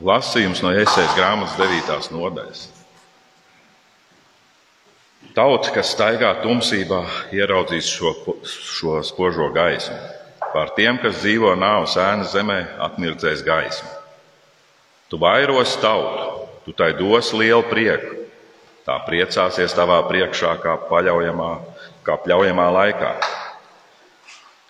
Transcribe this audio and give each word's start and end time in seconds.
Lasījums 0.00 0.62
no 0.64 0.72
Iesaistas 0.72 1.16
grāmatas 1.16 1.58
9. 1.60 2.12
nodaļas. 2.14 2.68
Tauta, 5.36 5.70
kas 5.74 5.92
staigā 5.94 6.30
tumsībā, 6.42 7.04
ieraudzīs 7.36 7.86
šo, 7.92 8.14
šo 8.42 8.96
spožo 9.06 9.50
gaismu. 9.54 9.98
Pār 10.50 10.72
tiem, 10.74 10.96
kas 10.98 11.20
dzīvo 11.20 11.52
nāves 11.60 11.94
ēnas 12.00 12.32
zemē, 12.34 12.58
atmirdzēs 12.88 13.44
gaismu. 13.46 13.92
Tu 15.10 15.20
vairos 15.20 15.76
tautu, 15.82 16.48
tu 16.64 16.74
tai 16.74 16.90
dos 16.98 17.30
lielu 17.36 17.62
prieku. 17.70 18.16
Tā 18.88 18.96
priecāsies 19.06 19.76
tavā 19.76 20.00
priekšā, 20.08 20.56
kā 20.64 20.74
paļaujamā, 20.88 21.50
kā 22.06 22.16
pļaujamā 22.24 22.66
laikā, 22.74 23.12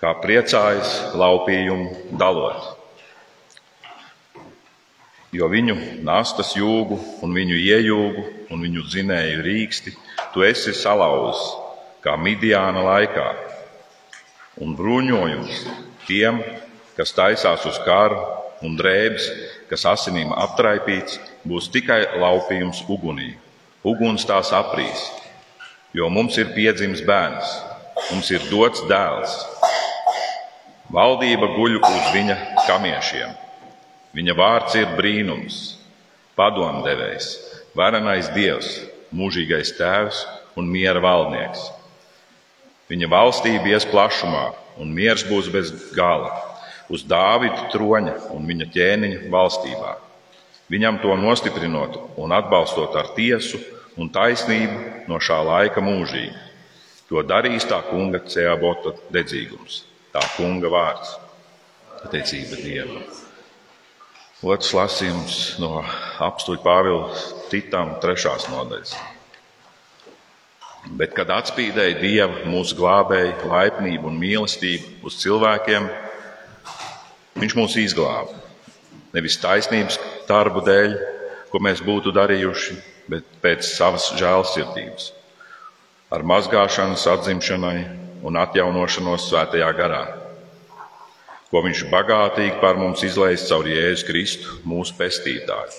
kā 0.02 0.12
priecājas 0.20 1.14
laupījumu 1.16 2.18
dalot. 2.20 2.79
Jo 5.30 5.46
viņu 5.46 5.76
nastas 6.02 6.56
jūgu 6.58 6.98
un 7.22 7.34
viņu 7.36 7.58
iejūgu 7.62 8.24
un 8.50 8.64
viņu 8.64 8.82
dzinēju 8.88 9.44
rīksti 9.46 9.92
tu 10.34 10.42
esi 10.42 10.74
salauzis 10.74 11.44
kā 12.02 12.16
Midiāna 12.16 12.82
laikā, 12.82 13.26
un 14.64 14.72
bruņojums 14.74 15.64
tiem, 16.08 16.40
kas 16.96 17.12
taisās 17.16 17.66
uz 17.68 17.78
karu, 17.84 18.18
un 18.64 18.76
drēbes, 18.76 19.28
kas 19.70 19.86
asinīm 19.88 20.32
aptraipīts, 20.36 21.20
būs 21.48 21.70
tikai 21.72 22.02
laupījums 22.20 22.82
ugunī. 22.88 23.34
Uguns 23.86 24.26
tās 24.28 24.50
aprīs, 24.56 25.06
jo 25.96 26.10
mums 26.12 26.36
ir 26.40 26.50
piedzimis 26.56 27.04
bērns, 27.06 27.54
mums 28.10 28.32
ir 28.34 28.44
dots 28.50 28.82
dēls. 28.90 29.36
Valdība 30.90 31.52
guļ 31.54 31.78
uz 31.78 32.10
viņa 32.16 32.36
kamiešiem. 32.66 33.38
Viņa 34.10 34.34
vārds 34.34 34.74
ir 34.74 34.88
brīnums, 34.98 35.56
padomdevējs, 36.34 37.28
varenais 37.78 38.30
dievs, 38.34 38.80
mūžīgais 39.14 39.76
tēvs 39.78 40.24
un 40.58 40.66
miera 40.66 40.98
valdnieks. 41.04 41.68
Viņa 42.90 43.10
valstība 43.12 43.70
ies 43.70 43.86
plašumā, 43.86 44.48
un 44.82 44.90
miers 44.96 45.22
būs 45.28 45.50
bez 45.54 45.70
gala, 45.94 46.32
uz 46.90 47.04
Dāvida 47.06 47.68
troņa 47.70 48.16
un 48.34 48.50
viņa 48.50 48.66
ķēniņa 48.74 49.22
valstībā. 49.30 49.94
Viņam 50.70 50.98
to 51.02 51.14
nostiprinot 51.18 51.98
un 52.18 52.34
atbalstot 52.34 52.98
ar 52.98 53.14
tiesu 53.14 53.62
un 53.94 54.10
taisnību 54.10 55.06
no 55.10 55.22
šā 55.22 55.38
laika 55.46 55.82
mūžīgi. 55.86 56.34
To 57.10 57.22
darīs 57.26 57.66
tā 57.66 57.78
kunga 57.86 58.24
Ceabota 58.26 58.96
dedzīgums, 59.14 59.84
tā 60.14 60.22
kunga 60.36 60.70
vārds- 60.70 61.18
pateicība 62.02 62.62
Dievam. 62.62 63.29
Otrs 64.40 64.72
lasījums 64.72 65.38
no 65.60 65.82
apstuļa 66.24 66.62
Pāvila 66.64 67.08
Titam, 67.50 67.96
trešās 68.00 68.48
nodaļas. 68.48 68.94
Bet, 70.96 71.12
kad 71.12 71.28
atspīdēja 71.34 71.98
Dieva 72.00 72.46
mūsu 72.48 72.78
glābēju 72.78 73.50
laipnību 73.50 74.08
un 74.08 74.16
mīlestību 74.22 75.04
uz 75.04 75.18
cilvēkiem, 75.20 75.90
Viņš 77.40 77.54
mūs 77.56 77.76
izglāba. 77.80 78.34
Nevis 79.14 79.38
taisnības 79.40 79.96
darbu 80.28 80.60
dēļ, 80.66 80.96
ko 81.50 81.60
mēs 81.62 81.80
būtu 81.86 82.12
darījuši, 82.14 82.74
bet 83.10 83.26
pēc 83.42 83.64
savas 83.64 84.10
žēlsirdības, 84.18 85.06
ar 86.12 86.26
mazgāšanas 86.26 87.06
atzimšanai 87.14 87.78
un 88.26 88.38
atjaunošanos 88.42 89.28
svētajā 89.30 89.70
garā, 89.78 90.02
ko 91.50 91.64
Viņš 91.66 91.84
bagātīgi 91.92 92.58
par 92.62 92.78
mums 92.78 93.02
izlaiž 93.06 93.46
caur 93.50 93.68
Jēzu 93.68 94.06
Kristu, 94.08 94.58
mūsu 94.64 94.96
pestītāju. 94.98 95.78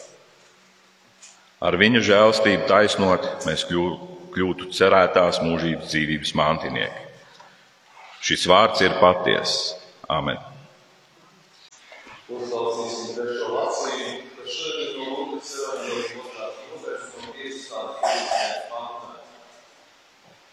Ar 1.62 1.78
Viņa 1.78 2.02
žēlstību 2.08 2.68
taisnot, 2.70 3.28
mēs 3.48 3.68
kļūtu 3.70 4.72
cerētās 4.76 5.42
mūžības 5.46 5.92
dzīvības 5.92 6.36
mantinieki. 6.40 7.08
Šis 8.22 8.46
vārds 8.50 8.82
ir 8.86 8.94
patiess. 9.02 9.74
Amen. 10.12 10.38
Uzklausīsim 12.32 13.16
trešo 13.18 13.48
lasījumu, 13.56 14.20
kas 14.36 14.52
šodien 14.56 14.92
no 15.00 15.06
Lūkas 15.16 15.50
evaņģēlijas 15.62 16.12
otrās 16.22 16.60
nodaļas 16.68 17.08
no 17.16 17.34
15. 17.40 18.62
pantā. 18.70 19.16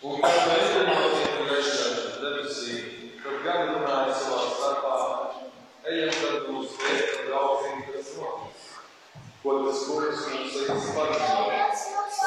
Un 0.08 0.16
kad 0.24 0.40
mēģinājot 0.48 1.18
iegaišana 1.26 2.00
debesīm, 2.24 3.12
tad 3.22 3.44
gan 3.44 3.70
runāja 3.74 4.16
savā 4.22 4.40
starpā, 4.56 4.96
ejam 5.92 6.12
tad 6.20 6.48
mūs 6.52 6.74
vērt 6.82 7.14
un 7.22 7.28
raudzīt, 7.32 7.86
kas 7.94 8.10
notiks. 8.18 8.66
Ko 9.42 9.54
tas 9.64 9.80
kungs 9.88 10.22
mums 10.32 10.56
teiks 10.56 10.88
paziņot. 10.96 11.50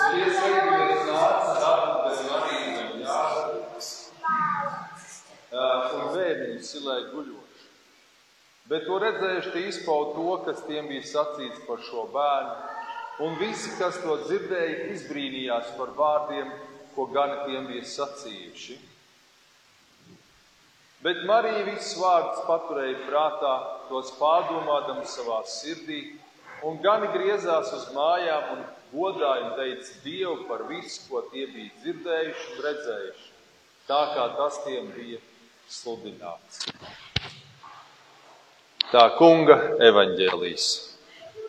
Un 0.01 0.15
tie 0.15 0.27
sveikties 0.37 1.03
nāca 1.09 1.53
tātad 1.59 1.95
bez 2.05 2.19
Mariju 2.29 2.69
un 2.81 3.03
Jāzeru, 3.03 3.59
un 5.99 6.05
vēdiņu 6.15 6.61
silē 6.65 6.97
guļot. 7.11 7.65
Bet 8.71 8.85
to 8.87 8.99
redzējuši, 9.03 9.51
tie 9.53 9.63
izpauda 9.67 10.13
to, 10.15 10.35
kas 10.47 10.61
tiem 10.67 10.87
bija 10.87 11.03
sacīts 11.09 11.65
par 11.67 11.81
šo 11.83 12.05
bērnu, 12.13 12.53
un 13.25 13.35
visi, 13.41 13.73
kas 13.75 13.99
to 14.05 14.15
dzirdēja, 14.23 14.85
izbrīnījās 14.95 15.73
par 15.77 15.91
vārdiem, 15.97 16.53
ko 16.95 17.09
gan 17.11 17.41
tiem 17.49 17.67
bija 17.67 17.83
sacījuši. 17.97 18.77
Bet 21.01 21.23
Marija 21.25 21.63
visus 21.65 21.95
vārdus 21.97 22.43
paturēja 22.45 22.99
prātā, 23.07 23.53
tos 23.89 24.11
pārdomādama 24.19 25.01
savā 25.09 25.39
sirdī, 25.49 26.01
un 26.61 26.77
gan 26.83 27.07
griezās 27.15 27.71
uz 27.73 27.87
mājām 27.95 28.51
un 28.53 28.61
godāja 28.91 29.47
un 29.47 29.55
teica 29.57 29.97
Dievu 30.03 30.45
par 30.49 30.67
visu, 30.69 31.01
ko 31.09 31.23
tie 31.31 31.47
bija 31.49 31.73
dzirdējuši 31.81 32.47
un 32.51 32.63
redzējuši, 32.67 33.27
tā 33.89 34.01
kā 34.13 34.27
tas 34.37 34.61
tiem 34.67 34.93
bija 34.93 35.17
sludināts. 35.71 36.67
Tā 38.91 39.07
kunga 39.17 39.57
evaņģēlīs. 39.81 40.69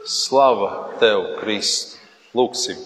Slava 0.09 0.97
tev, 0.99 1.27
Kristu! 1.43 1.99
Lūksim! 2.33 2.79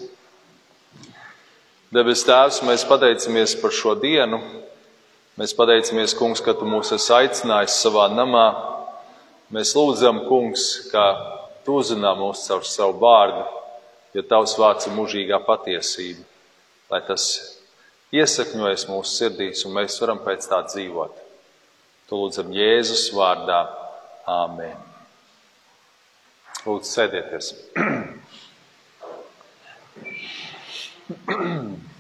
Debes 1.95 2.27
Tēvs, 2.27 2.65
mēs 2.67 2.83
pateicamies 2.89 3.55
par 3.61 3.71
šo 3.73 3.95
dienu. 4.03 4.41
Mēs 5.37 5.53
pateicamies, 5.53 6.15
Kungs, 6.17 6.41
ka 6.41 6.55
Tu 6.57 6.65
mūs 6.65 6.95
esi 6.97 7.11
aicinājis 7.13 7.75
savā 7.83 8.07
namā. 8.09 8.47
Mēs 9.53 9.75
lūdzam, 9.77 10.23
Kungs, 10.31 10.63
ka 10.89 11.03
Tu 11.67 11.75
uzrunā 11.77 12.15
mūs 12.17 12.47
caur 12.49 12.65
savu 12.65 12.97
vārdu, 13.03 13.43
jo 14.17 14.23
Tavs 14.25 14.55
vārds 14.57 14.89
ir 14.89 14.95
mūžīgā 14.97 15.37
patiesība, 15.45 16.25
lai 16.89 17.01
tas 17.05 17.27
iesakņojas 18.17 18.87
mūsu 18.89 19.13
sirdīs 19.13 19.65
un 19.69 19.77
mēs 19.77 20.01
varam 20.01 20.23
pēc 20.25 20.49
tā 20.49 20.63
dzīvot. 20.71 21.13
Tu 22.09 22.13
lūdzam 22.17 22.49
Jēzus 22.57 23.11
vārdā. 23.13 23.61
Āmen. 24.27 24.79
Lūdzu, 26.65 26.89
sēdieties. 26.95 27.47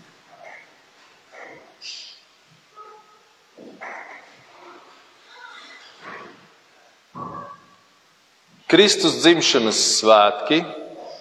Kristus 8.66 9.20
dzimšanas 9.22 9.78
svētki, 10.00 10.56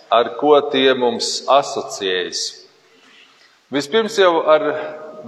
ar 0.10 0.32
ko 0.40 0.56
tie 0.74 0.96
mums 0.98 1.44
asociējas. 1.46 2.40
Vispirms 3.70 4.18
jau 4.18 4.40
ar 4.50 4.66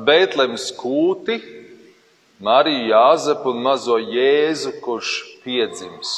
Beitlemes 0.01 0.71
kūti, 0.79 1.37
Mariju 2.41 2.89
Jāzepu 2.89 3.53
un 3.53 3.61
mazo 3.61 3.99
Jēzu, 4.01 4.73
kurš 4.81 5.13
piedzims. 5.45 6.15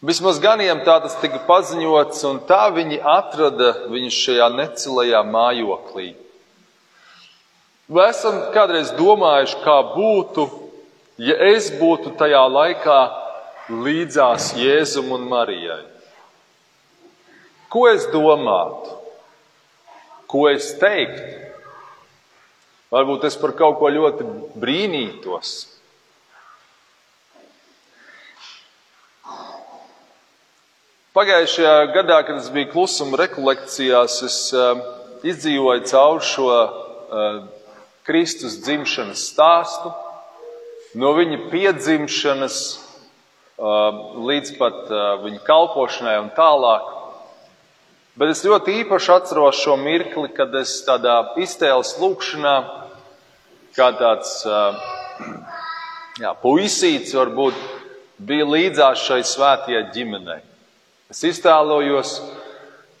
Vismaz 0.00 0.40
ganiem 0.40 0.80
tā 0.88 0.96
tas 1.04 1.20
tika 1.20 1.44
paziņots, 1.44 2.24
un 2.32 2.40
tā 2.48 2.64
viņi 2.72 3.04
atrada 3.04 3.74
viņu 3.92 4.16
šajā 4.16 4.48
necilajā 4.56 5.26
mājoklī. 5.28 6.14
Vai 7.84 8.08
esam 8.16 8.46
kādreiz 8.56 8.96
domājuši, 8.96 9.60
kā 9.60 9.82
būtu, 9.92 10.48
ja 11.20 11.36
es 11.52 11.68
būtu 11.76 12.16
tajā 12.16 12.48
laikā 12.48 13.02
līdzās 13.70 14.52
Jēzum 14.58 15.12
un 15.14 15.28
Marijai? 15.30 15.84
Ko 17.72 17.86
es 17.88 18.08
domātu? 18.12 18.98
Ko 20.28 20.48
es 20.50 20.72
teiktu? 20.80 21.22
Varbūt 22.92 23.24
es 23.24 23.38
par 23.40 23.54
kaut 23.56 23.78
ko 23.80 23.88
ļoti 23.88 24.26
brīnītos. 24.60 25.52
Pagājušajā 31.16 31.72
gadā, 31.92 32.18
kad 32.24 32.38
es 32.40 32.48
biju 32.52 32.70
klusuma 32.72 33.18
rekolekcijās, 33.20 34.18
es 34.24 34.36
uh, 34.56 34.80
izdzīvoju 35.28 35.84
cauri 35.88 36.24
šo 36.24 36.46
uh, 36.48 37.42
Kristus 38.08 38.58
dzimšanas 38.64 39.26
stāstu, 39.32 39.92
no 40.96 41.12
viņa 41.16 41.42
piedzimšanas 41.52 42.56
līdz 43.62 44.56
pat 44.58 44.90
viņa 45.22 45.40
kalpošanai 45.46 46.16
un 46.24 46.30
tālāk. 46.34 46.88
Bet 48.18 48.32
es 48.34 48.42
ļoti 48.44 48.74
īpaši 48.82 49.12
atceros 49.14 49.60
šo 49.62 49.76
mirkli, 49.80 50.28
kad 50.34 50.52
es 50.58 50.74
tādā 50.84 51.20
iztēles 51.40 51.94
lūkšanā, 52.00 52.56
kā 53.76 53.88
tāds 53.96 54.34
jā, 56.20 56.32
puisīts 56.42 57.14
varbūt 57.16 57.56
bija 58.22 58.48
līdzās 58.48 59.06
šai 59.06 59.22
svētajai 59.26 59.86
ģimenei. 59.94 60.42
Es 61.12 61.22
iztēlojos, 61.28 62.18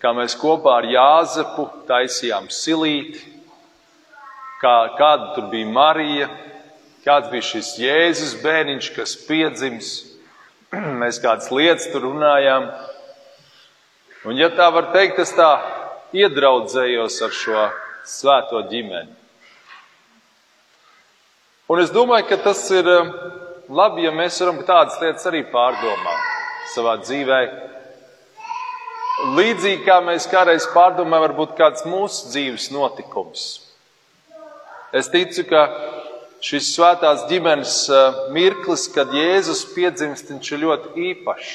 kā 0.02 0.14
mēs 0.16 0.36
kopā 0.38 0.78
ar 0.80 0.88
Jāzepu 0.88 1.66
taisījām 1.88 2.48
silīti, 2.52 3.20
kā, 4.62 4.74
kāda 4.98 5.32
tur 5.36 5.50
bija 5.52 5.68
Marija, 5.68 6.30
kāds 7.04 7.30
bija 7.32 7.46
šis 7.50 7.74
Jēzus 7.82 8.34
bērniņš, 8.42 8.90
kas 8.96 9.14
piedzims. 9.26 9.92
Mēs 11.02 11.20
kādas 11.20 11.50
lietas 11.52 11.90
tur 11.92 12.06
runājām. 12.06 12.70
Un, 14.24 14.36
ja 14.38 14.48
tā 14.56 14.70
var 14.72 14.92
teikt, 14.94 15.18
es 15.20 15.32
tā 15.36 15.50
iedraudzējos 16.16 17.18
ar 17.26 17.34
šo 17.36 17.64
svēto 18.08 18.62
ģimeni. 18.70 19.12
Un 21.72 21.80
es 21.80 21.92
domāju, 21.92 22.26
ka 22.28 22.38
tas 22.44 22.62
ir 22.72 22.88
eh, 22.88 23.10
labi, 23.72 24.06
ja 24.06 24.12
mēs 24.16 24.40
varam 24.42 24.62
tādas 24.68 24.98
lietas 25.00 25.28
arī 25.28 25.42
pārdomāt 25.52 26.30
savā 26.72 26.98
dzīvē. 27.00 27.40
Līdzīgi 29.36 29.84
kā 29.86 30.00
mēs 30.04 30.26
kādreiz 30.32 30.66
pārdomājam, 30.72 31.28
varbūt 31.28 31.56
kāds 31.58 31.84
mūsu 31.88 32.32
dzīves 32.32 32.70
notikums. 32.74 33.46
Es 34.92 35.08
ticu, 35.12 35.44
ka 35.48 35.66
šis 36.42 36.72
svētās 36.74 37.26
ģimenes 37.30 37.76
eh, 37.90 38.20
mirklis, 38.34 38.88
kad 38.92 39.12
Jēzus 39.14 39.64
piedzimst, 39.76 40.30
viņš 40.32 40.52
ir 40.52 40.62
ļoti 40.64 40.92
īpašs. 41.12 41.54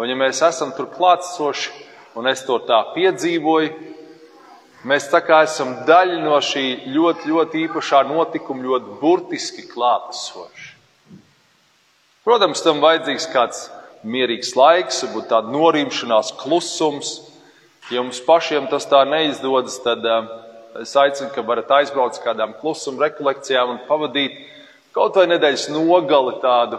Un, 0.00 0.08
ja 0.08 0.16
mēs 0.16 0.40
esam 0.46 0.72
tur 0.72 0.88
klātsoši, 0.94 1.72
un 2.16 2.28
es 2.30 2.40
to 2.46 2.56
tā 2.64 2.78
piedzīvoju, 2.94 3.72
mēs 4.88 5.10
tā 5.12 5.20
kā 5.20 5.42
esam 5.44 5.74
daļa 5.88 6.22
no 6.24 6.38
šī 6.40 6.64
ļoti, 6.88 7.28
ļoti 7.28 7.64
īpašā 7.66 8.00
notikuma, 8.08 8.64
ļoti 8.64 8.96
burtiski 9.02 9.66
klātesoši. 9.68 10.70
Protams, 12.24 12.62
tam 12.64 12.80
vajadzīgs 12.80 13.28
kāds 13.32 13.66
mierīgs 14.04 14.54
laiks, 14.56 15.02
varbūt 15.04 15.28
tāda 15.32 15.52
norimšanās, 15.52 16.32
klusums. 16.40 17.18
Ja 17.92 18.04
mums 18.04 18.20
pašiem 18.24 18.68
tas 18.70 18.86
tā 18.88 19.02
neizdodas, 19.08 19.80
tad 19.84 20.04
uh, 20.06 20.28
es 20.78 20.94
aicinu, 20.96 21.32
ka 21.34 21.42
varat 21.42 21.70
aizbraukt 21.80 22.18
uz 22.18 22.22
kādām 22.24 22.54
klusuma 22.60 23.08
rekolekcijām 23.08 23.74
un 23.74 23.82
pavadīt 23.88 24.38
kaut 24.94 25.18
vai 25.18 25.26
nedēļas 25.30 25.68
nogali 25.74 26.36
tādu 26.42 26.78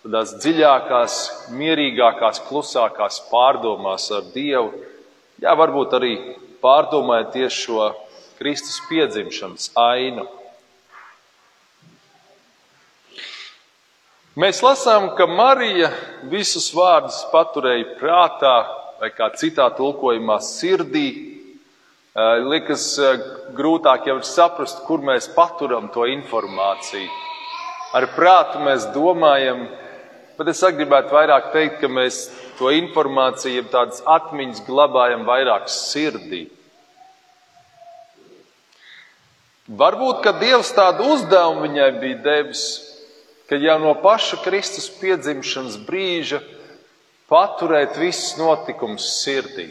tādās 0.00 0.34
dziļākās, 0.40 1.16
mierīgākās, 1.52 2.42
klusākās 2.48 3.20
pārdomās 3.30 4.08
ar 4.16 4.26
Dievu. 4.34 4.72
Jā, 5.40 5.54
varbūt 5.56 5.96
arī 5.98 6.12
pārdomājot 6.64 7.32
tieši 7.36 7.64
šo 7.66 7.88
Kristus 8.40 8.80
piedzimšanas 8.88 9.70
ainu. 9.76 10.26
Mēs 14.40 14.62
lasām, 14.64 15.10
ka 15.18 15.26
Marija 15.28 15.90
visus 16.30 16.70
vārdus 16.72 17.18
paturēja 17.32 17.96
prātā, 17.98 18.54
vai 19.00 19.10
kā 19.12 19.28
citā 19.36 19.66
tulkojumā, 19.76 20.38
sirdī. 20.44 21.29
Liekas, 22.16 22.84
grūtāk 23.54 24.08
jau 24.10 24.16
ir 24.18 24.26
saprast, 24.26 24.82
kur 24.86 25.04
mēs 25.06 25.28
paturam 25.34 25.88
to 25.94 26.08
informāciju. 26.10 27.10
Ar 27.94 28.06
prātu 28.16 28.62
mēs 28.62 28.88
domājam, 28.94 29.68
Bet 30.40 30.54
es 30.54 30.62
gribētu 30.72 31.12
vairāk 31.12 31.50
teikt, 31.52 31.74
ka 31.82 31.88
mēs 31.92 32.22
to 32.56 32.70
informāciju, 32.72 33.66
tādas 33.68 33.98
atmiņas 34.08 34.62
glabājam 34.64 35.26
vairāk 35.28 35.66
sirdī. 35.68 36.46
Varbūt, 39.68 40.22
ka 40.24 40.32
Dievs 40.40 40.70
tādu 40.72 41.10
uzdevumu 41.12 41.66
viņai 41.66 41.90
bija 42.00 42.22
devis, 42.24 42.62
ka 43.52 43.60
jau 43.60 43.76
no 43.84 43.92
paša 44.00 44.40
Kristus 44.46 44.88
piedzimšanas 45.02 45.76
brīža 45.84 46.40
paturēt 47.28 48.00
visus 48.00 48.32
notikumus 48.40 49.12
sirdī. 49.20 49.68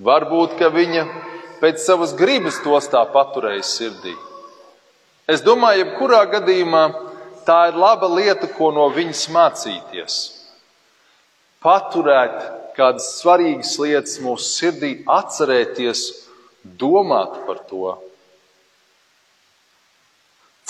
Varbūt, 0.00 0.56
ka 0.56 0.70
viņa 0.72 1.04
pēc 1.60 1.82
savas 1.84 2.14
gribas 2.16 2.56
tos 2.64 2.88
tā 2.88 3.02
paturēja 3.12 3.64
sirdī. 3.66 4.14
Es 5.28 5.44
domāju, 5.44 5.84
jebkurā 5.84 6.22
gadījumā 6.32 6.84
tā 7.44 7.66
ir 7.70 7.76
laba 7.78 8.08
lieta, 8.08 8.48
ko 8.56 8.70
no 8.72 8.88
viņas 8.94 9.26
mācīties. 9.34 10.16
Paturēt 11.60 12.38
kādas 12.78 13.10
svarīgas 13.18 13.74
lietas 13.82 14.16
mūsu 14.24 14.48
sirdī, 14.48 14.94
atcerēties, 15.04 16.06
domāt 16.80 17.36
par 17.44 17.60
to. 17.68 17.98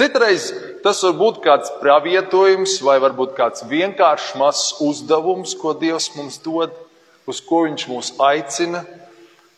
Citreiz 0.01 0.49
tas 0.83 1.03
var 1.05 1.17
būt 1.19 1.43
kāds 1.45 1.71
pravietojums, 1.79 2.79
vai 2.83 2.97
varbūt 3.03 3.35
kāds 3.37 3.67
vienkāršs 3.69 4.33
mazs 4.41 4.79
uzdevums, 4.83 5.55
ko 5.61 5.75
Dievs 5.77 6.09
mums 6.17 6.41
dod, 6.43 6.75
uz 7.31 7.43
ko 7.45 7.67
Viņš 7.67 7.87
mūs 7.91 8.15
aicina, 8.25 8.83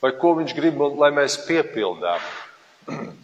vai 0.02 0.12
ko 0.18 0.34
Viņš 0.38 0.54
grib, 0.58 0.80
lai 0.98 1.12
mēs 1.14 1.38
piepildām. 1.46 2.20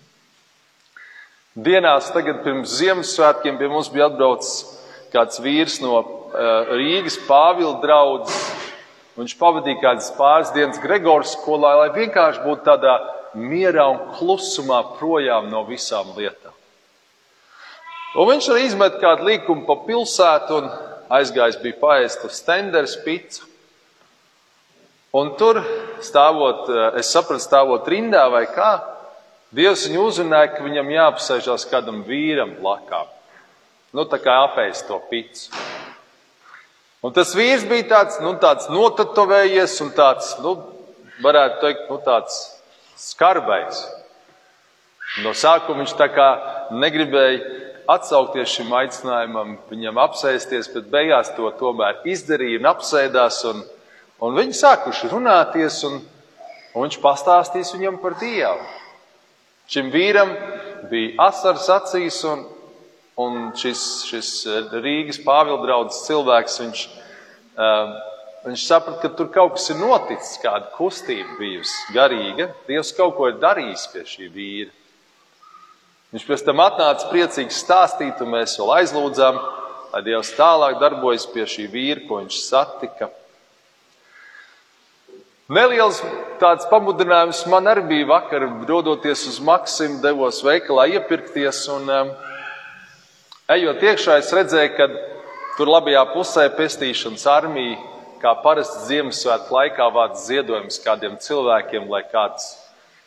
Dienās 1.69 2.13
tagad 2.15 2.45
pirms 2.45 2.77
Ziemassvētkiem 2.79 3.59
pie 3.59 3.69
mums 3.71 3.91
bija 3.91 4.07
atbraucis 4.07 4.79
kāds 5.13 5.41
vīrs 5.43 5.81
no 5.83 5.99
uh, 5.99 6.71
Rīgas 6.71 7.19
Pāvila 7.27 7.81
draudzes. 7.83 8.37
Viņš 9.19 9.35
pavadīja 9.41 9.81
kādas 9.83 10.13
pāris 10.15 10.53
dienas 10.55 10.79
Gregors 10.79 11.33
skolā, 11.35 11.73
lai 11.81 11.89
vienkārši 11.97 12.45
būtu 12.45 12.63
tādā 12.69 12.95
mierā 13.35 13.89
un 13.91 14.13
klusumā 14.15 14.79
projām 15.01 15.49
no 15.51 15.65
visām 15.67 16.13
lietām. 16.15 16.55
Un 18.19 18.31
viņš 18.31 18.49
arī 18.53 18.69
izmet 18.69 19.01
kādu 19.03 19.27
līkumu 19.27 19.67
pa 19.67 19.75
pilsētu 19.89 20.61
un 20.61 20.71
aizgājis 21.19 21.59
bija 21.65 21.81
paēst 21.83 22.25
uz 22.29 22.39
Stenders 22.39 22.95
pizzu. 23.03 23.49
Un 25.17 25.33
tur 25.41 25.63
stāvot, 26.05 26.69
es 27.01 27.09
sapratu, 27.15 27.41
stāvot 27.41 27.87
rindā 27.89 28.27
vai 28.33 28.45
kā, 28.53 28.73
Dievs 29.49 29.87
viņu 29.89 30.03
uzrunāja, 30.05 30.51
ka 30.53 30.65
viņam 30.65 30.91
jāapsēžās 30.93 31.63
kādam 31.71 32.03
vīram 32.05 32.51
blakām. 32.59 33.09
Nu, 33.97 34.05
tā 34.05 34.19
kā 34.21 34.35
apēst 34.45 34.85
to 34.91 34.99
picu. 35.09 35.49
Un 37.01 37.15
tas 37.17 37.33
vīrs 37.33 37.65
bija 37.71 37.87
tāds, 37.89 38.19
nu, 38.21 38.35
tāds 38.43 38.69
notatovējies 38.69 39.79
un 39.87 39.95
tāds, 39.97 40.35
nu, 40.45 40.53
varētu 41.25 41.63
teikt, 41.63 41.87
nu, 41.89 41.97
tāds 42.05 42.37
skarbais. 43.01 43.81
No 45.25 45.33
sākuma 45.33 45.81
viņš 45.81 45.97
tā 45.97 46.11
kā 46.13 46.29
negribēja 46.77 47.41
atsaukties 47.89 48.53
šim 48.53 48.75
aicinājumam, 48.77 49.57
viņam 49.71 50.03
apsēsties, 50.05 50.69
bet 50.75 50.93
beigās 50.93 51.33
to 51.39 51.49
tomēr 51.57 52.03
izdarīja 52.05 52.61
un 52.61 52.69
apsēdās. 52.75 53.41
Un, 53.49 53.65
un 54.25 54.39
viņi 54.39 54.57
sākuši 54.59 55.11
runāties, 55.13 55.81
un, 55.89 56.01
un 56.75 56.87
viņš 56.87 56.99
pastāstīs 57.03 57.73
viņam 57.75 57.99
par 58.03 58.19
Dievu. 58.21 58.67
Šim 59.69 59.91
vīram 59.93 60.33
bija 60.89 61.29
asars 61.29 61.67
acīs, 61.75 62.23
un, 62.25 62.47
un 63.21 63.51
šis, 63.59 63.83
šis 64.09 64.31
Rīgas 64.73 65.21
pāvildraudzes 65.27 66.07
cilvēks, 66.07 66.57
viņš, 66.63 66.85
uh, 67.61 67.93
viņš 68.47 68.65
saprata, 68.65 69.03
ka 69.03 69.13
tur 69.19 69.29
kaut 69.35 69.59
kas 69.59 69.69
ir 69.75 69.81
noticis, 69.83 70.39
kāda 70.41 70.73
kustība 70.77 71.37
bijusi 71.41 71.95
garīga. 71.97 72.49
Dievs 72.71 72.95
kaut 72.97 73.19
ko 73.19 73.29
ir 73.29 73.37
darījis 73.43 73.87
pie 73.93 74.07
šī 74.09 74.33
vīra. 74.33 74.73
Viņš 76.15 76.25
pēc 76.25 76.43
tam 76.47 76.63
atnāca 76.65 77.11
priecīgs 77.11 77.61
stāstīt, 77.61 78.23
un 78.25 78.33
mēs 78.33 78.57
vēl 78.57 78.71
aizlūdzām, 78.79 79.41
lai 79.93 80.01
Dievs 80.07 80.33
tālāk 80.39 80.79
darbojas 80.81 81.27
pie 81.29 81.45
šī 81.45 81.67
vīra, 81.69 82.07
ko 82.09 82.23
viņš 82.23 82.39
satika. 82.47 83.11
Neliels 85.49 86.03
tāds 86.37 86.67
pamudinājums 86.69 87.39
man 87.49 87.71
arī 87.71 87.81
bija 87.89 88.07
vakar, 88.11 88.43
dodoties 88.69 89.23
uz 89.31 89.39
Maksimu, 89.41 90.03
devos 90.03 90.43
veikalā 90.45 90.83
iepirkties. 90.93 91.63
Un, 91.73 91.87
um, 91.89 92.11
ejot 93.55 93.81
iekšā, 93.81 94.19
es 94.21 94.29
redzēju, 94.37 94.75
ka 94.77 94.89
tur 95.57 95.71
labajā 95.73 96.03
pusē 96.11 96.43
pestīšanas 96.53 97.25
armija, 97.33 97.79
kā 98.21 98.35
parasti 98.43 98.91
Ziemassvētku 98.91 99.57
laikā, 99.57 99.87
vāc 99.95 100.19
ziedojumus 100.27 100.83
kādiem 100.85 101.15
cilvēkiem, 101.25 101.87
lai 101.89 102.03
kāds 102.13 102.51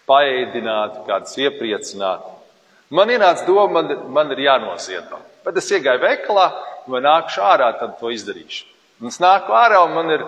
paēdinātu, 0.10 1.04
kāds 1.12 1.38
iepriecinātu. 1.38 2.34
Man 2.90 3.14
ienāca 3.14 3.46
doma, 3.46 3.84
man, 3.84 3.94
man 4.18 4.34
ir 4.34 4.48
jānoziedo. 4.48 5.22
Bet 5.46 5.62
es 5.62 5.70
iegāju 5.70 6.02
veikalā, 6.08 6.48
vai 6.90 7.04
nākšu 7.06 7.46
ārā, 7.46 7.70
tad 7.78 8.00
to 8.02 8.10
izdarīšu. 8.18 8.66
Un 8.98 9.14
es 9.14 9.22
nāku 9.22 9.54
ārā, 9.54 9.84
un 9.86 9.94
man 9.94 10.10
ir 10.18 10.26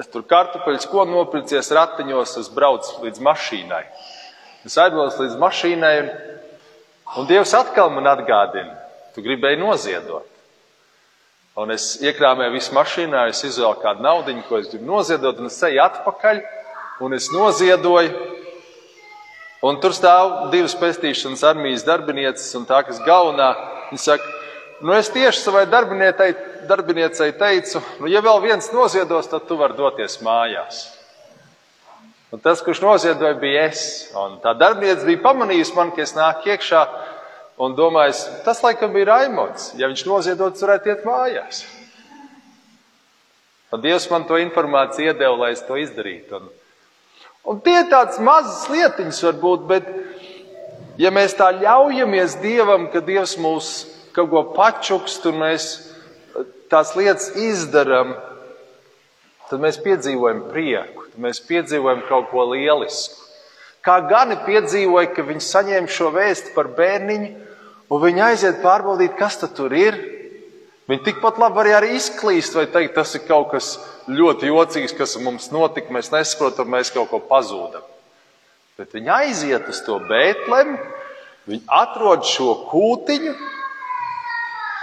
es 0.00 0.10
tur 0.10 0.24
kartupeļus, 0.28 0.86
ko 0.90 1.04
nopircies 1.08 1.70
ratiņos, 1.74 2.36
es 2.42 2.50
braucu 2.52 3.04
līdz 3.04 3.22
mašīnai. 3.24 3.82
Es 4.66 4.76
aizbraucu 4.80 5.24
līdz 5.24 5.40
mašīnai, 5.40 5.96
un 7.20 7.28
Dievs 7.28 7.54
atkal 7.56 7.92
man 7.94 8.08
atgādina, 8.10 8.78
tu 9.14 9.24
gribēji 9.24 9.60
noziedot. 9.60 10.30
Un 11.54 11.70
es 11.70 11.92
iekrāmēju 12.02 12.56
visu 12.56 12.74
mašīnā, 12.74 13.28
es 13.30 13.44
izvēlu 13.46 13.78
kādu 13.82 14.02
naudu, 14.02 14.34
ko 14.48 14.58
es 14.58 14.70
gribu 14.72 14.88
noziedot, 14.88 15.38
un 15.38 15.46
es 15.46 15.60
eju 15.62 15.84
atpakaļ, 15.84 16.40
un 17.06 17.14
es 17.14 17.28
noziedoju. 17.30 18.32
Un 19.64 19.78
tur 19.80 19.94
stāv 19.96 20.50
divas 20.52 20.74
pestīšanas 20.76 21.44
armijas 21.46 21.86
darbinieces, 21.86 22.50
un 22.58 22.66
tā, 22.68 22.82
kas 22.84 22.98
galvenā, 23.06 23.52
viņa 23.92 24.02
saka, 24.02 24.33
nu 24.84 24.92
es 24.92 25.08
tieši 25.08 25.40
savai 25.40 25.64
darbiniecei, 25.70 27.32
teicu, 27.40 27.80
nu 28.02 28.10
ja 28.12 28.20
vēl 28.24 28.42
viens 28.44 28.68
noziedos, 28.74 29.30
tad 29.32 29.46
tu 29.48 29.56
vari 29.56 29.76
doties 29.78 30.18
mājās. 30.24 30.84
Un 32.34 32.42
tas, 32.42 32.60
kurš 32.66 32.80
noziedoja, 32.82 33.36
bija 33.38 33.68
es. 33.70 34.10
Un 34.18 34.40
tā 34.42 34.52
darbiniece 34.58 35.06
bija 35.06 35.22
pamanījusi 35.22 35.76
man, 35.76 35.92
ka 35.94 36.02
es 36.02 36.16
nāku 36.16 36.50
iekšā 36.50 36.80
un 37.62 37.76
domāju, 37.78 38.16
tas 38.42 38.58
laikam 38.64 38.90
bija 38.92 39.12
Raimons. 39.12 39.70
Ja 39.78 39.86
viņš 39.86 40.02
noziedots, 40.08 40.64
varētu 40.66 40.90
iet 40.90 41.06
mājās. 41.06 41.62
Un 43.70 43.82
Dievs 43.82 44.08
man 44.10 44.26
to 44.26 44.36
informāciju 44.42 45.12
iedeva, 45.12 45.34
lai 45.44 45.54
es 45.54 45.62
to 45.66 45.78
izdarītu. 45.78 46.40
Un, 46.42 46.50
un 47.54 47.62
tie 47.62 47.80
ir 47.80 47.88
tādas 47.90 48.20
mazas 48.22 48.68
lietiņas, 48.70 49.22
varbūt, 49.30 49.64
bet 49.70 49.88
ja 50.98 51.14
mēs 51.14 51.38
tā 51.38 51.48
ļaujamies 51.56 52.36
Dievam, 52.42 52.90
ka 52.90 53.02
Dievs 53.02 53.38
mūs 53.38 53.72
kaut 54.14 54.30
ko 54.30 54.42
pačukst 54.54 55.26
un 55.30 55.40
mēs 55.42 55.68
tās 56.72 56.94
lietas 56.98 57.32
izdarām, 57.38 58.14
tad 59.50 59.62
mēs 59.62 59.78
piedzīvojam 59.84 60.46
prieku, 60.52 61.08
tad 61.10 61.22
mēs 61.26 61.42
piedzīvojam 61.48 62.04
kaut 62.08 62.30
ko 62.32 62.46
lielisku. 62.52 63.20
Kā 63.84 63.98
Gani 64.08 64.38
piedzīvoja, 64.46 65.10
ka 65.12 65.26
viņi 65.26 65.44
saņēma 65.44 65.92
šo 65.92 66.08
vēstu 66.14 66.54
par 66.54 66.70
bērniņu, 66.78 67.30
un 67.92 68.00
viņi 68.00 68.22
aiziet 68.30 68.62
pārbaudīt, 68.62 69.16
kas 69.18 69.36
tur 69.44 69.74
ir. 69.76 69.98
Viņi 70.88 71.04
tikpat 71.04 71.38
labi 71.40 71.56
var 71.56 71.68
arī 71.80 71.94
izklīst 71.96 72.56
vai 72.56 72.64
teikt, 72.68 72.94
tas 72.96 73.14
ir 73.16 73.24
kaut 73.28 73.50
kas 73.52 73.74
ļoti 74.08 74.50
jocīgs, 74.50 74.96
kas 74.96 75.16
mums 75.20 75.50
notika, 75.52 75.92
mēs 75.92 76.10
nesaprotam, 76.12 76.68
mēs 76.72 76.92
kaut 76.92 77.08
ko 77.12 77.20
pazūdam. 77.24 77.84
Bet 78.76 78.92
viņi 78.96 79.12
aiziet 79.14 79.68
uz 79.70 79.80
to 79.86 79.96
Bēntlemi, 80.08 80.76
viņi 81.48 81.62
atrod 81.72 82.24
šo 82.28 82.50
kūtiņu, 82.68 83.32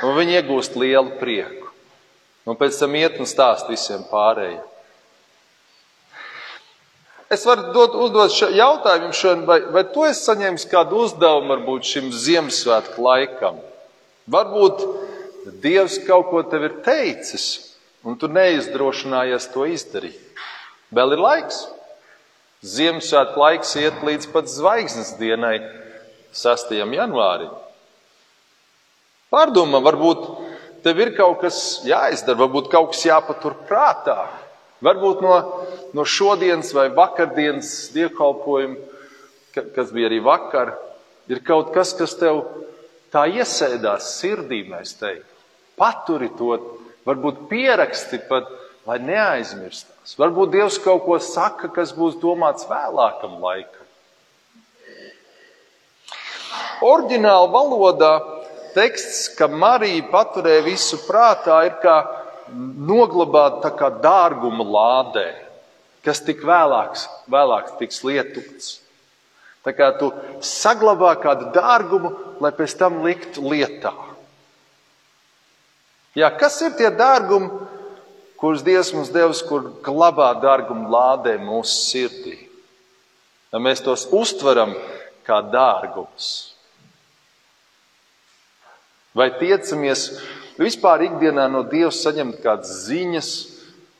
un 0.05 0.17
viņi 0.17 0.37
iegūst 0.39 0.77
lielu 0.79 1.17
prieku. 1.21 1.69
Un 2.49 2.57
pēc 2.57 2.79
tam 2.81 2.95
iet 2.97 3.19
un 3.21 3.29
stāst 3.29 3.69
visiem 3.69 4.03
pārējiem. 4.09 4.63
Es 7.31 7.45
varu 7.47 7.69
dot, 7.71 7.93
uzdot 7.95 8.33
šo 8.35 8.49
jautājumu 8.51 9.13
šodien, 9.15 9.45
vai, 9.47 9.61
vai 9.71 9.85
tu 9.87 10.03
esi 10.03 10.25
saņēmis 10.25 10.67
kādu 10.67 11.05
uzdevumu 11.05 11.53
varbūt 11.53 11.87
šim 11.87 12.09
Ziemassvētku 12.11 13.05
laikam? 13.05 13.61
Varbūt 14.31 14.83
Dievs 15.63 15.95
kaut 16.05 16.27
ko 16.29 16.43
tev 16.45 16.67
ir 16.67 16.73
teicis, 16.85 17.45
un 18.05 18.17
tu 18.19 18.27
neizdrošinājies 18.29 19.47
to 19.53 19.63
izdarīt. 19.65 20.19
Vēl 20.93 21.15
ir 21.15 21.23
laiks. 21.23 21.63
Ziemassvētku 22.67 23.41
laiks 23.41 23.71
iet 23.79 24.03
līdz 24.05 24.27
pat 24.35 24.51
zvaigznes 24.51 25.15
dienai, 25.17 25.55
6. 26.37 26.75
janvārim. 26.77 27.55
Pārdomā, 29.31 29.79
varbūt 29.79 30.23
tev 30.83 30.99
ir 30.99 31.13
kaut 31.15 31.39
kas 31.45 31.57
jāizdara, 31.87 32.41
varbūt 32.41 32.67
kaut 32.71 32.91
kas 32.91 33.05
jāpatur 33.07 33.55
prātā. 33.69 34.25
Varbūt 34.83 35.21
no, 35.23 35.35
no 35.95 36.03
šodienas 36.03 36.73
vai 36.75 36.89
vakardienas 36.91 37.91
dievkalpojuma, 37.93 38.75
kas 39.75 39.93
bija 39.93 40.09
arī 40.09 40.17
vakar, 40.25 40.73
ir 41.31 41.39
kaut 41.47 41.69
kas, 41.75 41.93
kas 41.95 42.17
tev 42.19 42.41
tā 43.13 43.27
iesēdās 43.31 44.09
sirdī, 44.17 44.63
mēs 44.67 44.97
teiktu. 44.99 45.29
Paturi 45.79 46.27
to, 46.35 46.57
varbūt 47.07 47.45
pieraksti 47.51 48.19
pat, 48.27 48.49
lai 48.89 48.97
neaizmirstās. 49.05 50.17
Varbūt 50.19 50.51
Dievs 50.57 50.81
kaut 50.81 51.05
ko 51.05 51.21
saka, 51.23 51.69
kas 51.71 51.93
būs 51.95 52.19
domāts 52.19 52.67
vēlākam 52.67 53.39
laikam. 53.39 53.87
Orģināla 56.81 57.47
valodā 57.53 58.13
teksts, 58.75 59.29
ka 59.37 59.47
Marija 59.47 60.03
paturēja 60.11 60.65
visu 60.65 60.99
prātā, 61.07 61.61
ir 61.67 61.77
kā 61.83 61.95
noglabāt 62.51 63.61
tā 63.63 63.71
kā 63.77 63.89
dārguma 64.03 64.65
lādē, 64.65 65.29
kas 66.05 66.23
tik 66.25 66.43
vēlāks, 66.47 67.07
vēlāk 67.31 67.75
tiks 67.79 68.03
lietots. 68.07 68.77
Tā 69.61 69.73
kā 69.77 69.91
tu 69.99 70.09
saglabā 70.41 71.13
kādu 71.21 71.51
dārgumu, 71.53 72.15
lai 72.41 72.49
pēc 72.57 72.73
tam 72.79 73.03
liktu 73.05 73.43
lietā. 73.45 73.93
Jā, 76.17 76.31
kas 76.35 76.57
ir 76.65 76.73
tie 76.75 76.89
dārgumi, 76.91 77.51
kurus 78.41 78.65
Dievs 78.65 78.89
mums 78.95 79.11
devis, 79.13 79.43
kur 79.45 79.69
glabā 79.85 80.33
dārgumu 80.41 80.89
lādē 80.91 81.37
mūsu 81.39 81.77
sirdī? 81.85 82.39
Lai 83.53 83.61
mēs 83.63 83.83
tos 83.85 84.07
uztveram 84.11 84.73
kā 85.27 85.39
dārgumus. 85.53 86.50
Vai 89.17 89.27
tiecamies 89.35 90.05
vispār 90.59 91.07
ikdienā 91.09 91.49
no 91.51 91.65
Dieva 91.67 91.91
saņemt 91.91 92.39
kādas 92.43 92.85
ziņas, 92.87 93.31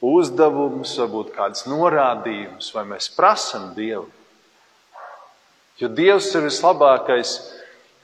uzdevumus, 0.02 0.94
varbūt 1.02 1.34
kādas 1.36 1.66
norādījumus, 1.70 2.72
vai 2.76 2.86
mēs 2.94 3.10
prasam 3.16 3.72
Dievu? 3.76 4.08
Jo 5.82 5.90
Dievs 5.92 6.30
ir 6.36 6.46
vislabākais 6.46 7.34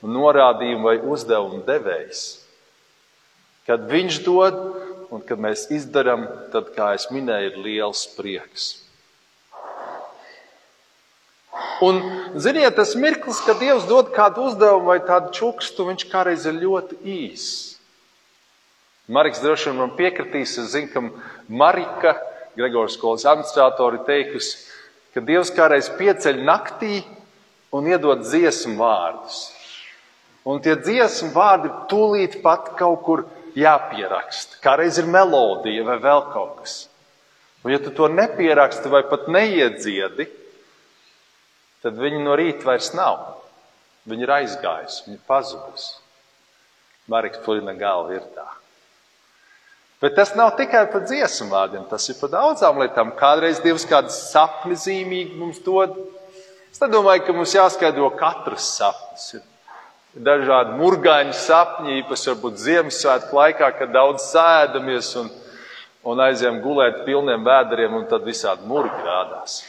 norādījumu 0.02 0.84
vai 0.84 0.98
uzdevumu 0.98 1.62
devējs. 1.66 2.26
Kad 3.68 3.88
Viņš 3.88 4.20
dod 4.26 4.60
un 5.12 5.24
kad 5.24 5.40
mēs 5.40 5.68
izdarām, 5.72 6.26
tad, 6.52 6.72
kā 6.76 6.92
es 6.96 7.08
minēju, 7.12 7.52
ir 7.52 7.64
liels 7.64 8.04
prieks. 8.16 8.87
Un, 11.84 12.00
ziniet, 12.34 12.74
tas 12.76 12.96
mirklis, 12.98 13.40
kad 13.46 13.60
Dievs 13.62 13.86
dod 13.86 14.10
kādu 14.14 14.48
uzdevumu 14.50 14.90
vai 14.90 14.98
tādu 15.06 15.30
čukstu, 15.36 15.86
viņš 15.88 16.06
kādreiz 16.10 16.46
ir 16.48 16.58
ļoti 16.58 16.98
īss. 17.06 17.78
Marks 19.08 19.40
droši 19.40 19.70
vien 19.70 19.78
man 19.80 19.94
piekritīs. 19.96 20.56
Es 20.60 20.72
zinu, 20.74 20.90
ka 20.92 21.04
Marika, 21.48 22.16
Gregors 22.58 22.98
skolas 22.98 23.24
administratori, 23.28 24.02
teikusi, 24.04 24.58
ka 25.14 25.22
Dievs 25.24 25.52
kādreiz 25.54 25.88
pieceļ 25.96 26.42
naktī 26.44 27.00
un 27.72 27.88
iedod 27.88 28.26
dziesmu 28.26 28.76
vārdus. 28.80 29.38
Un 30.48 30.60
tie 30.64 30.74
dziesmu 30.80 31.30
vārdi 31.34 31.70
tūlīt 31.90 32.40
pat 32.44 32.72
kaut 32.78 33.02
kur 33.06 33.24
jāpieraksta. 33.58 34.58
Kādreiz 34.64 34.98
ir 35.00 35.08
melodija 35.10 35.84
vai 35.86 35.98
vēl 36.02 36.24
kaut 36.32 36.60
kas. 36.62 36.76
Un 37.64 37.72
ja 37.74 37.80
tu 37.82 37.90
to 37.94 38.06
nepieraksti 38.12 38.90
vai 38.92 39.02
pat 39.08 39.26
neiedziedi, 39.28 40.28
tad 40.28 40.47
viņi 41.84 42.22
no 42.24 42.34
rīta 42.38 42.66
vairs 42.66 42.92
nav. 42.96 43.38
Viņi 44.08 44.24
ir 44.24 44.32
aizgājusi, 44.38 45.02
viņi 45.06 45.18
ir 45.18 45.26
pazudusi. 45.28 45.98
Marika 47.08 47.42
Fulina 47.44 47.74
galva 47.76 48.16
ir 48.16 48.24
tā. 48.36 48.46
Bet 49.98 50.14
tas 50.14 50.34
nav 50.38 50.52
tikai 50.58 50.84
par 50.92 51.02
dziesmu 51.08 51.48
vārdiem, 51.50 51.84
tas 51.90 52.04
ir 52.08 52.18
par 52.20 52.30
daudzām 52.30 52.78
lietām. 52.78 53.10
Kādreiz 53.18 53.58
Dievs 53.64 53.86
kādu 53.88 54.12
sapni 54.14 54.76
zīmīgi 54.78 55.34
mums 55.38 55.58
dod. 55.64 55.96
Es 56.70 56.78
nedomāju, 56.82 57.24
ka 57.26 57.34
mums 57.34 57.54
jāskaidro 57.56 58.12
katrs 58.18 58.68
sapnis. 58.76 59.32
Ir 59.34 60.22
dažādi 60.28 60.76
murgāņu 60.78 61.34
sapņi, 61.34 61.98
īpaši 62.04 62.30
varbūt 62.30 62.62
Ziemassvētku 62.62 63.40
laikā, 63.40 63.72
kad 63.80 63.90
daudz 63.94 64.28
sēdamies 64.30 65.10
un, 65.18 65.32
un 66.06 66.22
aizjām 66.28 66.62
gulēt 66.62 67.02
pilniem 67.08 67.42
vēderiem, 67.48 67.98
un 67.98 68.06
tad 68.12 68.22
visādi 68.28 68.70
murgi 68.70 69.02
rādās. 69.02 69.62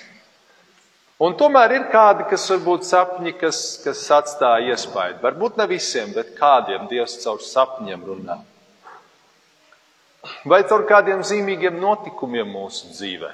Un 1.19 1.33
tomēr 1.35 1.73
ir 1.75 1.89
kādi, 1.91 2.23
kas 2.29 2.45
varbūt 2.53 2.85
sapņi, 2.88 3.33
kas, 3.41 3.57
kas 3.83 4.05
atstāja 4.15 4.71
iespaidu. 4.71 5.19
Varbūt 5.25 5.59
ne 5.59 5.65
visiem, 5.67 6.13
bet 6.15 6.31
kādiem 6.38 6.88
Dievs 6.91 7.17
caur 7.25 7.43
sapņiem 7.43 8.05
runā 8.07 8.39
vai 10.49 10.63
caur 10.67 10.85
kādiem 10.88 11.21
zīmīgiem 11.25 11.79
notikumiem 11.81 12.49
mūsu 12.51 12.91
dzīvē. 12.93 13.31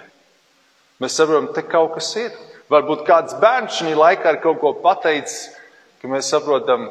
Mēs 1.01 1.17
saprotam, 1.17 1.51
te 1.55 1.65
kaut 1.67 1.95
kas 1.97 2.11
ir. 2.19 2.35
Varbūt 2.71 3.03
kāds 3.05 3.35
bērns 3.41 3.77
šajā 3.77 3.97
laikā 3.99 4.31
ir 4.33 4.39
kaut 4.41 4.61
ko 4.61 4.71
pateicis, 4.81 5.51
ka 6.01 6.09
mēs 6.09 6.31
saprotam, 6.33 6.87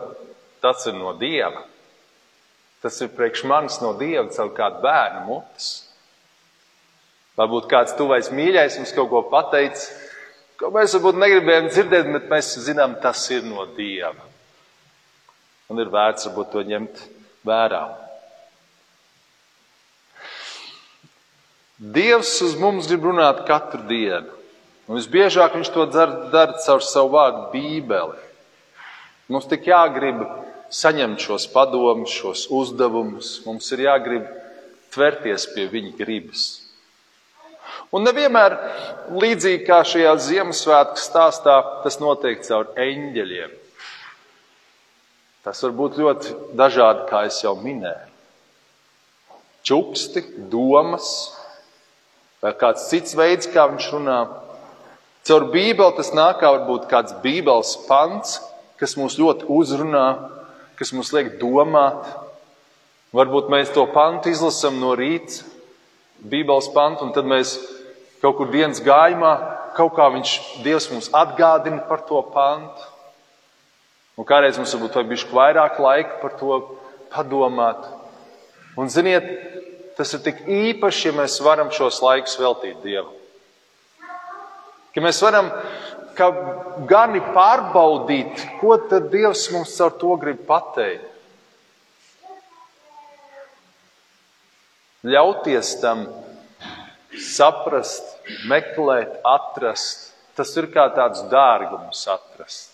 tas 0.62 0.84
ir 0.86 0.94
no 0.98 1.14
Dieva. 1.18 1.64
Tas 2.84 3.00
ir 3.02 3.10
priekš 3.16 3.46
manis 3.48 3.80
no 3.82 3.94
Dieva 3.98 4.28
caur 4.34 4.52
kādu 4.54 4.82
bērnu 4.84 5.24
mutes. 5.30 5.72
Varbūt 7.38 7.66
kāds 7.70 7.96
tuvais 7.98 8.30
mīļais 8.30 8.76
mums 8.78 8.94
kaut 8.94 9.10
ko 9.10 9.24
pateicis, 9.32 9.88
ko 10.64 10.70
mēs 10.72 10.94
varbūt 10.96 11.18
negribējām 11.20 11.66
dzirdēt, 11.68 12.06
bet 12.14 12.30
mēs 12.30 12.54
zinām, 12.64 12.96
tas 13.02 13.20
ir 13.34 13.44
no 13.44 13.66
Dieva. 13.76 14.24
Un 15.68 15.80
ir 15.82 15.90
vērts 15.92 16.30
varbūt 16.30 16.54
to 16.54 16.62
ņemt 16.64 17.02
vērā. 17.44 17.82
Dievs 21.76 22.38
uz 22.46 22.54
mums 22.56 22.88
grib 22.88 23.04
runāt 23.04 23.42
katru 23.48 23.82
dienu. 23.90 24.32
Un 24.88 24.96
visbiežāk 24.96 25.56
viņš 25.56 25.70
to 25.74 25.84
dara 25.92 26.56
caur 26.64 26.84
savu 26.84 27.12
vārdu, 27.16 27.48
Bībeli. 27.52 28.20
Mums 29.32 29.48
tik 29.50 29.68
jāgrib 29.68 30.22
saņemt 30.72 31.20
šos 31.20 31.48
padomus, 31.52 32.12
šos 32.12 32.46
uzdevumus. 32.52 33.38
Mums 33.44 33.68
ir 33.76 33.84
jāgrib 33.84 34.28
tverties 34.94 35.48
pie 35.52 35.68
viņa 35.72 35.96
gribas. 35.98 36.63
Un 37.94 38.02
nevienmēr 38.02 38.56
līdzīgi 39.14 39.62
kā 39.68 39.84
šajā 39.86 40.14
Ziemassvētku 40.24 40.98
stāstā, 40.98 41.60
tas 41.84 42.00
notiek 42.02 42.40
caur 42.42 42.72
eņģeļiem. 42.80 43.52
Tas 45.44 45.60
var 45.62 45.74
būt 45.78 46.00
ļoti 46.00 46.34
dažādi, 46.58 47.04
kā 47.10 47.22
jau 47.28 47.52
minēju. 47.60 48.10
Čuksti, 49.64 50.22
domas, 50.50 51.06
vai 52.42 52.52
kāds 52.60 52.88
cits 52.90 53.14
veids, 53.16 53.48
kā 53.52 53.68
viņš 53.70 53.86
runā. 53.94 54.18
Caur 55.24 55.46
Bībeli 55.52 55.96
tas 55.96 56.10
nāk 56.16 56.42
kā 56.42 56.50
varbūt 56.52 56.88
kāds 56.90 57.14
Bībeles 57.22 57.76
pants, 57.86 58.40
kas 58.80 58.96
mūs 59.00 59.16
ļoti 59.20 59.46
uzrunā, 59.48 60.06
kas 60.76 60.92
mums 60.96 61.12
liek 61.16 61.36
domāt. 61.40 62.10
Varbūt 63.14 63.48
mēs 63.52 63.70
to 63.72 63.86
pantu 63.94 64.32
izlasām 64.34 64.80
no 64.82 64.92
rīta, 64.98 65.44
Bībeles 66.24 66.68
pantu, 66.74 67.06
un 67.06 67.14
tad 67.16 67.28
mēs 67.28 67.54
Kaut 68.24 68.38
kur 68.38 68.48
dienas 68.48 68.80
gājumā, 68.80 69.34
kaut 69.76 69.92
kā 69.98 70.06
viņš, 70.14 70.30
Dievs 70.64 70.86
mums 70.88 71.10
atgādina 71.12 71.82
par 71.84 72.00
to 72.08 72.22
pantu. 72.32 72.86
Un 74.16 74.24
kādreiz 74.24 74.56
mums 74.56 74.72
varbūt 74.72 74.96
vajag 74.96 75.10
bišķi 75.10 75.36
vairāk 75.36 75.80
laika 75.82 76.20
par 76.22 76.32
to 76.40 76.56
padomāt. 77.12 77.84
Un 78.80 78.88
ziniet, 78.88 79.26
tas 79.98 80.14
ir 80.16 80.22
tik 80.24 80.40
īpaši, 80.48 81.10
ja 81.10 81.18
mēs 81.18 81.36
varam 81.44 81.68
šos 81.74 82.00
laikus 82.00 82.38
veltīt 82.40 82.80
Dievam. 82.86 83.12
Ka 84.94 85.02
mēs 85.04 85.20
varam 85.20 85.52
kā 86.16 86.30
gani 86.88 87.20
pārbaudīt, 87.34 88.40
ko 88.62 88.78
tad 88.88 89.10
Dievs 89.12 89.50
mums 89.52 89.76
ar 89.84 89.92
to 90.00 90.16
grib 90.22 90.46
pateikt. 90.48 91.10
Ļauties 95.04 95.76
tam 95.82 96.06
saprast, 97.20 98.06
meklēt, 98.50 99.20
atrast. 99.26 100.12
Tas 100.34 100.50
ir 100.58 100.66
kā 100.74 100.88
tāds 100.96 101.22
dārgums 101.30 102.00
atrast. 102.10 102.72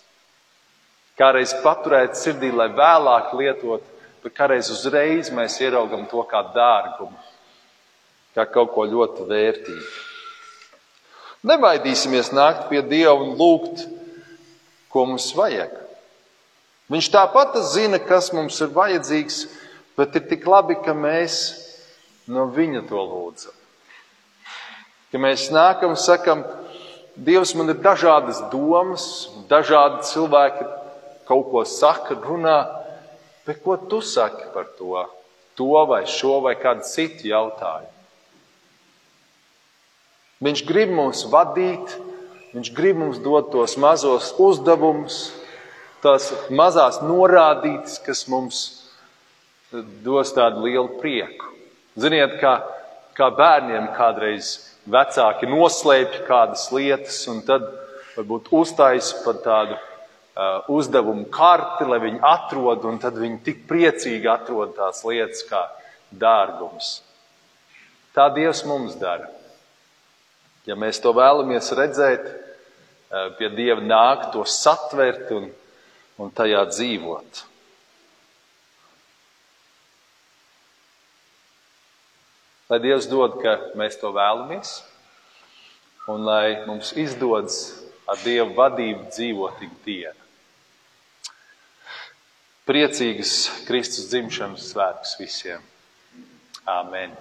Kādreiz 1.19 1.53
paturēt 1.61 2.17
sirdī, 2.17 2.49
lai 2.49 2.71
vēlāk 2.73 3.35
lietot, 3.37 3.83
bet 4.23 4.33
kādreiz 4.37 4.71
uzreiz 4.73 5.29
mēs 5.33 5.59
ieraugam 5.61 6.07
to 6.09 6.23
kā 6.29 6.41
dārgumu, 6.55 7.17
kā 8.33 8.47
kaut 8.49 8.73
ko 8.73 8.87
ļoti 8.89 9.27
vērtīgu. 9.29 9.91
Nebaidīsimies 11.51 12.31
nākt 12.37 12.67
pie 12.69 12.81
Dieva 12.85 13.15
un 13.17 13.35
lūgt, 13.37 13.85
ko 14.93 15.05
mums 15.09 15.29
vajag. 15.37 15.73
Viņš 16.91 17.07
tāpat 17.13 17.55
zina, 17.71 18.01
kas 18.03 18.29
mums 18.35 18.57
ir 18.61 18.73
vajadzīgs, 18.75 19.45
bet 19.97 20.17
ir 20.17 20.27
tik 20.29 20.45
labi, 20.49 20.75
ka 20.81 20.93
mēs 20.97 21.41
no 22.29 22.49
Viņa 22.51 22.83
to 22.89 22.99
lūdzam. 22.99 23.60
Ka 25.11 25.19
mēs 25.19 25.49
nākam 25.51 25.93
un 25.93 25.99
sakam, 25.99 26.43
Dievs, 27.11 27.51
man 27.59 27.69
ir 27.73 27.81
dažādas 27.83 28.39
domas, 28.49 29.03
dažādi 29.49 30.05
cilvēki 30.07 30.67
kaut 31.27 31.49
ko 31.51 31.63
saka, 31.67 32.15
runā, 32.15 32.55
bet 33.45 33.59
ko 33.65 33.75
tu 33.75 33.99
saki 33.99 34.47
par 34.53 34.69
to? 34.77 35.03
To 35.59 35.83
vai 35.89 36.05
šo 36.07 36.39
vai 36.45 36.55
kādu 36.55 36.87
citu 36.87 37.27
jautājumu. 37.27 37.91
Viņš 40.41 40.63
grib 40.65 40.95
mūs 40.97 41.27
vadīt, 41.29 41.91
viņš 42.55 42.71
grib 42.73 42.97
mums 43.03 43.19
dot 43.21 43.51
tos 43.53 43.75
mazos 43.77 44.31
uzdevumus, 44.41 45.27
tās 46.01 46.31
mazās 46.49 46.97
norādītas, 47.03 47.99
kas 48.01 48.23
mums 48.31 48.63
dos 50.01 50.33
tādu 50.33 50.65
lielu 50.65 50.97
prieku. 50.97 51.51
Ziniet, 51.99 52.39
kā, 52.41 52.55
kā 53.17 53.29
bērniem 53.35 53.91
kādreiz 53.97 54.53
vecāki 54.89 55.49
noslēpj 55.49 56.23
kādas 56.27 56.67
lietas, 56.73 57.19
un 57.31 57.41
tad 57.45 57.67
varbūt 58.15 58.49
uztaisa 58.55 59.21
pat 59.25 59.41
tādu 59.45 59.77
uh, 59.77 60.71
uzdevumu 60.71 61.27
karti, 61.33 61.85
lai 61.87 62.01
viņi 62.03 62.21
atrod, 62.25 62.85
un 62.87 62.99
tad 63.01 63.19
viņi 63.19 63.41
tik 63.45 63.63
priecīgi 63.69 64.29
atrod 64.31 64.75
tās 64.77 65.03
lietas 65.07 65.45
kā 65.49 65.65
dārgums. 66.11 66.99
Tā 68.15 68.27
Dievs 68.35 68.65
mums 68.67 68.97
dara. 68.99 69.29
Ja 70.67 70.75
mēs 70.77 70.99
to 71.01 71.13
vēlamies 71.15 71.71
redzēt, 71.77 72.27
uh, 72.27 73.31
pie 73.37 73.51
Dieva 73.55 73.81
nāk 73.83 74.31
to 74.33 74.43
satvert 74.47 75.31
un, 75.35 75.49
un 76.21 76.35
tajā 76.35 76.65
dzīvot. 76.73 77.45
Lai 82.71 82.79
Dievs 82.79 83.03
dod, 83.11 83.33
ka 83.43 83.57
mēs 83.75 83.97
to 83.99 84.13
vēlamies, 84.15 84.77
un 86.07 86.21
lai 86.23 86.61
mums 86.63 86.93
izdodas 86.95 87.57
ar 88.07 88.21
Dieva 88.23 88.47
vadību 88.55 89.09
dzīvot 89.11 89.57
tik 89.59 89.73
dienu. 89.83 90.15
Priecīgas 92.63 93.33
Kristus 93.67 94.07
dzimšanas 94.13 94.69
svētkus 94.71 95.17
visiem! 95.19 95.67
Āmen! 96.63 97.11